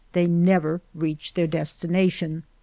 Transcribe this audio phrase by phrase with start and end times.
[0.13, 2.43] They never reached their destination.